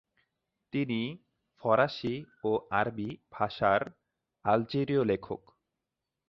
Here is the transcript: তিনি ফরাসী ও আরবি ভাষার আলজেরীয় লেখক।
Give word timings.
তিনি 0.73 1.01
ফরাসী 1.63 2.15
ও 2.43 2.51
আরবি 2.71 3.09
ভাষার 3.31 3.81
আলজেরীয় 4.45 5.03
লেখক। 5.05 5.41